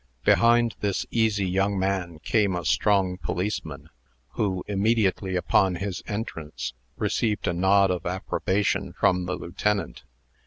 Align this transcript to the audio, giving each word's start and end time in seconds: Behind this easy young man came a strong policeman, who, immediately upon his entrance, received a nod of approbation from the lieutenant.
Behind 0.25 0.75
this 0.79 1.05
easy 1.11 1.47
young 1.47 1.77
man 1.77 2.17
came 2.23 2.55
a 2.55 2.65
strong 2.65 3.17
policeman, 3.19 3.89
who, 4.29 4.63
immediately 4.67 5.35
upon 5.35 5.75
his 5.75 6.01
entrance, 6.07 6.73
received 6.97 7.47
a 7.47 7.53
nod 7.53 7.91
of 7.91 8.07
approbation 8.07 8.93
from 8.93 9.27
the 9.27 9.35
lieutenant. 9.35 10.01